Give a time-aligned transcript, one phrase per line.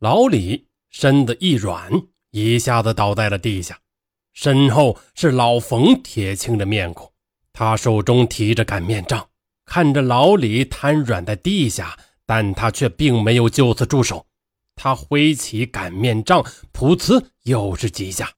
[0.00, 1.90] 老李身子一软，
[2.30, 3.76] 一下子倒在了地下，
[4.32, 7.12] 身后是老冯铁青的面孔，
[7.52, 9.28] 他手中提着擀面杖，
[9.64, 14.24] 看着老李瘫软在地下，但他却并没有就此住手，
[14.76, 18.30] 他挥起擀面杖，噗呲又是几下，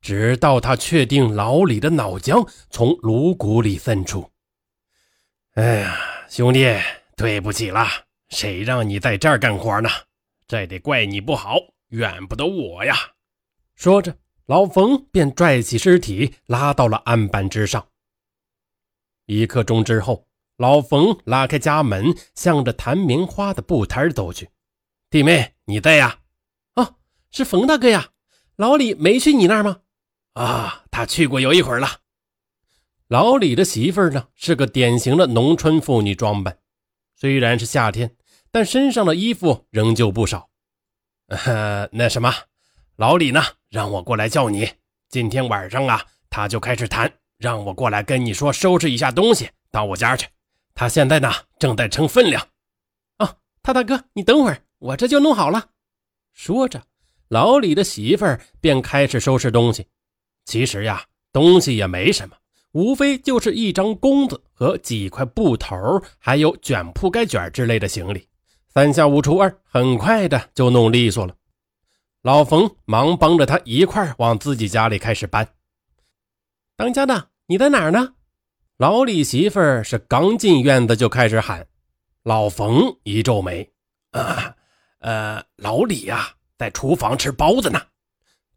[0.00, 4.28] 直到他确定老李的脑浆从颅骨里渗出。
[5.52, 5.96] 哎呀，
[6.28, 6.66] 兄弟，
[7.16, 7.86] 对不起了，
[8.30, 9.88] 谁让你在这儿干活呢？
[10.46, 11.56] 这得怪你不好，
[11.88, 12.94] 怨不得我呀。
[13.74, 14.16] 说着，
[14.46, 17.88] 老冯便拽起尸体拉到了案板之上。
[19.26, 24.50] 一刻钟之后，老冯拉开家门，向着谭明花的布摊走去。
[25.10, 26.20] 弟妹，你在呀？
[26.74, 26.96] 哦，
[27.30, 28.10] 是冯大哥呀。
[28.56, 29.80] 老李没去你那儿吗？
[30.34, 32.00] 啊，他去过有一会儿了。
[33.08, 36.58] 老李的媳妇儿呢，是个典型的农村妇女装扮。
[37.16, 38.14] 虽然是夏天，
[38.54, 40.48] 但身上的衣服仍旧不少。
[41.26, 42.32] 呃，那什么，
[42.94, 44.70] 老李呢，让我过来叫你。
[45.08, 50.28] 今天晚上啊，他就开始谈，让我过来跟你说，收拾一下东西到我家去。
[50.72, 52.46] 他现在呢，正在称分量。
[53.16, 55.70] 啊，他大哥，你等会儿，我这就弄好了。
[56.32, 56.80] 说着，
[57.26, 59.84] 老李的媳妇儿便开始收拾东西。
[60.44, 62.36] 其实呀，东西也没什么。
[62.70, 65.76] 无非就是一张弓子和几块布头，
[66.18, 68.28] 还有卷铺盖卷之类的行李，
[68.74, 71.36] 三下五除二，很快的就弄利索了。
[72.22, 75.48] 老冯忙帮着他一块往自己家里开始搬。
[76.76, 78.14] 当家的，你在哪儿呢？
[78.76, 81.64] 老李媳妇儿是刚进院子就开始喊。
[82.24, 83.72] 老冯一皱眉
[84.10, 84.56] ：“啊，
[84.98, 87.80] 呃，老李呀，在厨房吃包子呢。”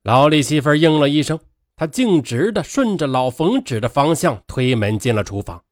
[0.01, 1.39] 老李媳妇应了一声。
[1.75, 5.63] 他径直的顺着老冯指的方向推门进了厨房。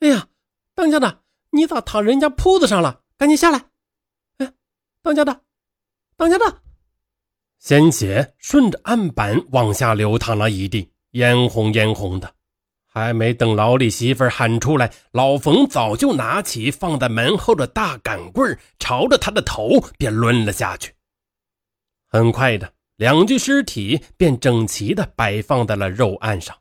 [0.00, 0.26] 哎呀，
[0.74, 3.02] 当家的，你咋躺人家铺子上了？
[3.18, 3.66] 赶紧下来！
[5.14, 5.40] 当家的，
[6.16, 6.58] 当家的，
[7.60, 12.34] 鲜血顺着案板往下流淌了一地，嫣红嫣红的。
[12.84, 20.92] 还没等老李媳妇喊出来，老冯早就拿起放在门后的大杆棍，朝着他的头便抡了下去。
[22.08, 22.72] 很快的。
[22.96, 26.56] 两具尸体便整齐地摆放在了肉案上。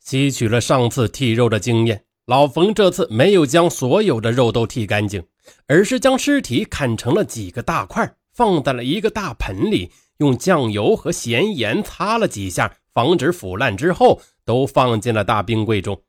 [0.00, 5.24] 吸取了上次剔肉的经验，老冯这次没有将所有的肉都剔干净，
[5.66, 16.02] 而是将尸体砍成了几个大块，放在了一个大盆里，用酱油和咸盐擦了几下，防止腐烂之后，都放进了大冰柜中。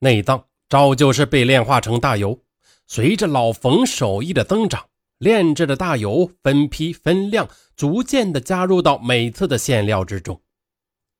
[0.00, 2.40] 内脏照旧是被炼化成大油。
[2.86, 4.86] 随着老冯手艺的增长，
[5.18, 10.40] 炼制的大油分批分量，逐渐的加入到每次的馅料之中。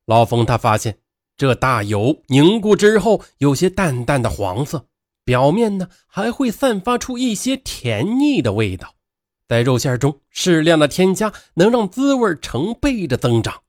[0.06, 0.98] 老冯他发现，
[1.36, 4.88] 这大油凝固之后有些淡淡的黄色，
[5.28, 8.94] 表面呢还会散发出一些甜腻的味道。
[9.46, 13.60] 在肉馅中适量的添加，能让滋味成倍的增长。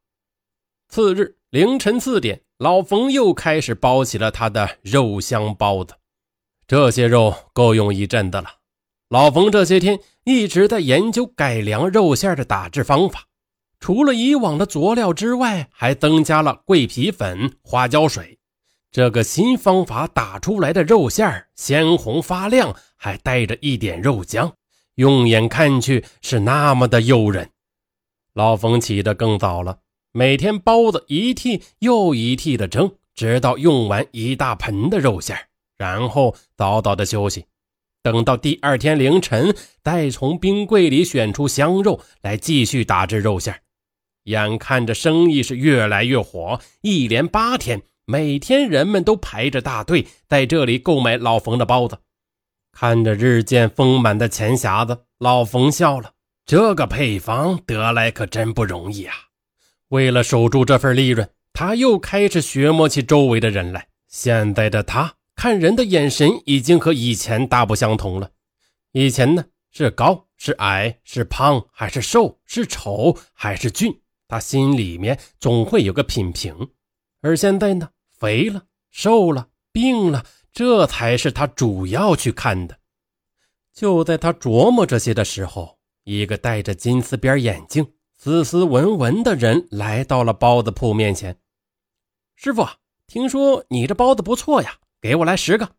[0.88, 5.96] 次日凌晨四点，老冯又开始包起了他的肉香包子。
[6.66, 8.46] 这些肉够用一阵子了。
[9.10, 13.26] 老冯这些天一直在研究改良肉馅的打制方法，
[13.82, 18.39] 除了以往的佐料之外，还增加了桂皮粉、花椒水。
[18.92, 24.52] 这个新方法打出来的肉馅鲜红发亮，还带着一点肉浆，
[24.96, 27.52] 用眼看去是那么的诱人。
[28.34, 29.78] 老冯起得更早了，
[30.12, 35.38] 每天包子一屉又一屉的蒸，直到用完一大盆的肉馅
[35.78, 37.46] 然后早早的休息。
[38.02, 43.62] 等到第二天凌晨，再从冰柜里选出香肉来继续打制肉馅
[44.24, 52.00] 眼看着生意是越来越火，一连八天，每天人们都排着大队在这里购买老冯的包子。
[52.72, 56.14] 看着日渐丰满的钱匣子，老冯笑了。
[56.44, 59.14] 这个配方得来可真不容易啊！
[59.90, 63.90] 为了守住这份利润，他又开始学摸起周围的人来。
[64.08, 65.14] 现在的他。
[65.36, 68.32] 看人的眼神已经和以前大不相同了。
[68.92, 76.72] 以前呢，是高是矮，是胖还是瘦，是丑还是俊，他心里面总会有个品评。
[77.22, 77.90] 而现在呢，
[78.20, 82.78] 肥了、瘦了、病了，这才是他主要去看的。
[83.74, 91.40] 就在他琢磨这些的时候，一个戴着金丝边眼镜、斯斯文文的人来到了包子铺面前。
[92.36, 92.68] 师傅，
[93.08, 94.78] 听说你这包子不错呀。
[95.02, 95.76] 给我来十个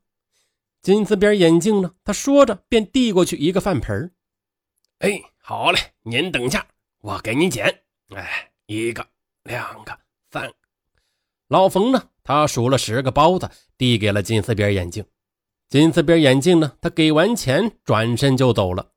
[0.80, 1.92] 金丝边眼镜呢？
[2.04, 4.10] 他说着便递过去一个饭盆
[5.00, 6.66] 哎，好嘞，您等下，
[7.00, 7.82] 我给您捡。
[8.14, 9.06] 哎，一个，
[9.42, 9.98] 两个，
[10.30, 10.50] 三。
[11.48, 12.08] 老冯呢？
[12.22, 15.04] 他数了十个包子，递给了金丝边眼镜。
[15.68, 16.72] 金丝边眼镜呢？
[16.80, 18.90] 他给完钱，转身就走了。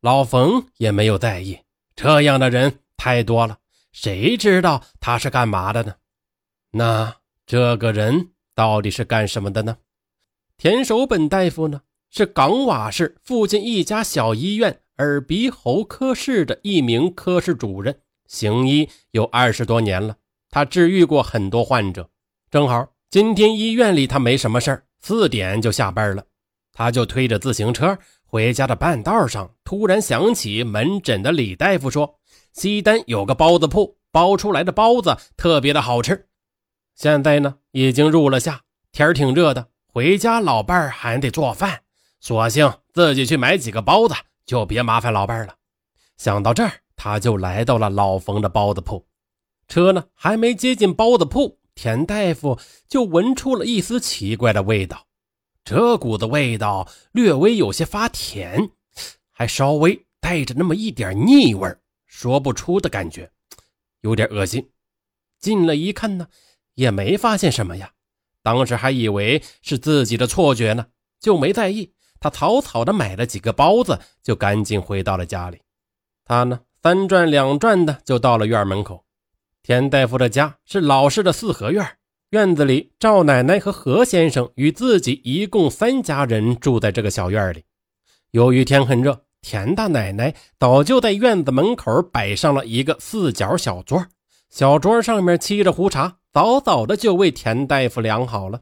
[0.00, 1.60] 老冯也没有在意，
[1.96, 3.58] 这样的人太多了，
[3.92, 5.94] 谁知道他是干嘛的呢？
[6.72, 7.16] 那
[7.46, 9.78] 这个人到底是干什么的呢？
[10.58, 11.80] 田守本大夫呢，
[12.10, 20.16] 是港瓦市附近一家小医院耳鼻喉科室的一名科室主任，行医有二十多年了。
[20.50, 22.10] 他治愈过很多患者。
[22.54, 26.24] 正好今天医院里他没什么事儿，四点就下班了。
[26.72, 32.20] 他就推着自行车回家的半道上，突然想起门诊的李大夫说，
[32.52, 36.28] 西单有个包子铺，包出来的包子特别的好吃。
[36.94, 38.60] 现在呢，已经入了夏，
[38.92, 39.66] 天儿挺热的。
[39.88, 41.80] 回家老伴儿还得做饭，
[42.20, 44.14] 索性自己去买几个包子，
[44.46, 45.56] 就别麻烦老伴儿了。
[46.18, 49.04] 想到这儿，他就来到了老冯的包子铺。
[49.66, 55.06] 车呢还没接近包子铺，田大夫就闻出了一丝奇怪的味道。
[55.64, 58.70] 这股子味道略微有些发甜，
[59.30, 61.74] 还稍微带着那么一点腻味
[62.06, 63.30] 说不出的感觉，
[64.00, 64.70] 有点恶心。
[65.40, 66.28] 进了一看呢，
[66.74, 67.92] 也没发现什么呀。
[68.42, 70.86] 当时还以为是自己的错觉呢，
[71.18, 71.92] 就没在意。
[72.20, 75.60] 他草草的买了几个包子，就赶紧回到了家里。
[76.24, 79.03] 他呢，三转两转的就到了院门口。
[79.66, 81.96] 田大夫的家是老式的四合院，
[82.28, 87.64] 院子里赵奶奶和何先生与自己一共三家人住在这个小院里。
[88.32, 94.06] 由于天很热，田大奶奶早就在院子门口摆上了一个四角小桌，
[94.50, 96.18] 小桌上面沏着壶茶。
[96.30, 98.60] 早早的就为田大夫量好了，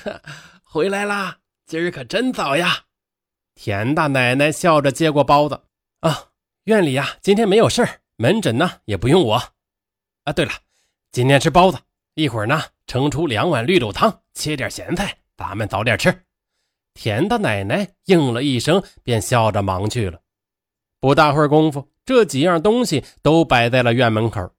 [0.64, 1.40] 回来啦！
[1.66, 2.84] 今儿可真早呀！
[3.54, 5.60] 田大奶奶笑着接过包子
[6.00, 6.28] 啊，
[6.64, 9.42] 院里呀今天没有事儿，门诊呢也不用我。
[10.24, 10.52] 啊，对了，
[11.12, 11.78] 今天吃包子，
[12.14, 16.24] 一会儿呢盛出两碗绿豆汤，切点咸菜，咱们早点吃。
[16.92, 20.20] 田大奶奶应了一声，便笑着忙去了。
[21.00, 24.50] 不大会儿功夫，这几样东西都摆在了院门口。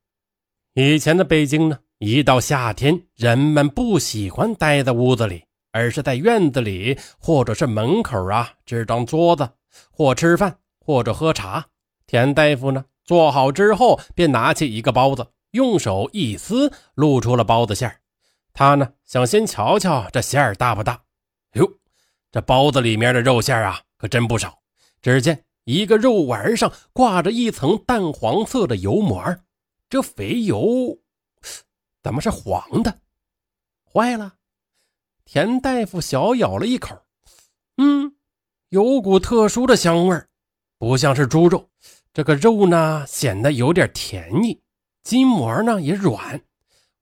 [0.73, 1.79] 以前的北京呢？
[1.99, 9.47] 一到夏天，人们不喜欢待在屋子里，而是在院子里或者是门口啊支张桌子，
[9.91, 11.67] 或吃饭，或者喝茶。
[12.07, 17.93] 田大夫呢，做好之后，便拿起一个包子，用手一撕，露出了包子馅
[18.53, 21.01] 他呢，想先瞧瞧这馅儿大不大。
[21.53, 21.69] 哟，
[22.31, 24.61] 这包子里面的肉馅啊，可真不少。
[25.01, 29.23] 只见一个肉丸上挂着一层淡黄色的油膜，
[29.89, 30.99] 这肥油。
[32.03, 32.99] 怎么是黄的？
[33.91, 34.35] 坏了！
[35.25, 36.97] 田大夫小咬了一口，
[37.77, 38.15] 嗯，
[38.69, 40.27] 有股特殊的香味儿
[40.77, 41.69] 不像是猪肉。
[42.13, 44.61] 这个肉呢，显得有点甜腻，
[45.03, 46.41] 筋膜呢也软，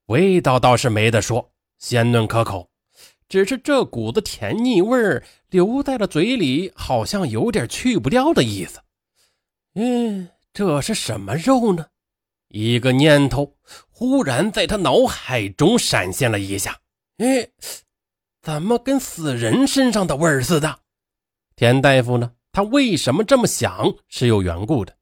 [0.05, 2.69] 味道倒是没得说，鲜嫩可口。
[3.27, 8.79] 只是这股子甜腻味儿留在了嘴里，好像有点去不掉的意思。
[9.75, 11.87] 嗯，这是什么肉呢？
[12.47, 13.55] 一个念头
[13.91, 16.79] 忽然在他脑海中闪现了一下，
[17.17, 17.49] 哎，
[18.41, 20.79] 怎么跟死人身上的味儿似的？
[21.55, 22.31] 田大夫呢？
[22.51, 24.97] 他为什么这么想是有缘故的。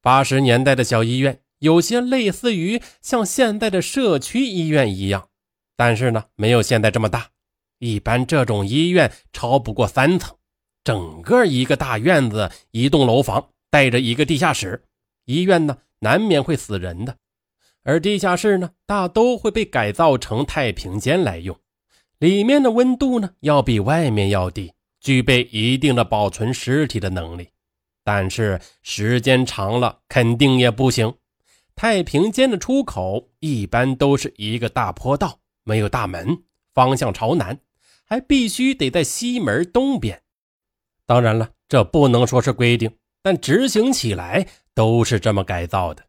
[0.00, 5.28] 八十年代的小医院有些类似于像现在的社区医院一样，
[5.76, 7.30] 但是呢，没有现在这么大。
[7.78, 10.36] 一般这种医院超不过三层，
[10.82, 14.84] 整个一个大院子，一栋楼房带着一个地下室。
[15.26, 15.78] 医院呢？
[16.00, 17.16] 难免会死人的，
[17.82, 21.58] 而地下室呢，大都会被改造成太平间来用，
[22.20, 27.48] 里面的温度呢，要比外面要低，具备一定的保存尸体的能力。
[28.04, 31.12] 但是时间长了，肯定也不行。
[31.78, 36.42] 太平间的出口一般都是一个大坡道，没有大门，
[36.74, 37.60] 方向朝南，
[38.04, 40.20] 还必须得在西门东边。
[41.06, 42.90] 当然了，这不能说是规定，
[43.22, 44.48] 但执行起来。
[44.74, 46.04] 都是这么改造的。